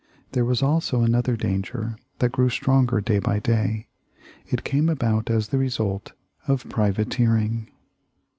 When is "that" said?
2.17-2.31